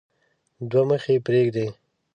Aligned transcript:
دوه 0.69 0.83
مخي 0.89 1.15
پريږدي. 1.25 1.67